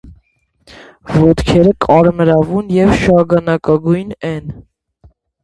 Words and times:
Ոտքերը 1.23 1.73
կարմրավուն 1.87 2.73
և 2.77 2.95
շագանակագույն 3.03 4.19
են։ 4.33 4.51